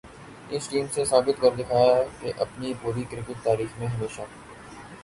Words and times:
اس 0.49 0.67
team 0.69 0.85
نے 0.97 1.03
ثابت 1.05 1.41
کر 1.41 1.55
دکھایا 1.59 2.01
کہ 2.21 2.31
اپنی 2.37 2.73
پوری 2.81 3.03
کرکٹ 3.09 3.43
تاریخ 3.43 3.79
میں 3.79 3.87
ہمیشہ 3.87 4.21